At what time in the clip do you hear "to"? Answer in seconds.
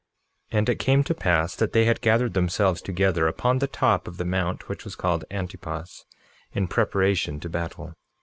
1.03-1.13, 7.39-7.47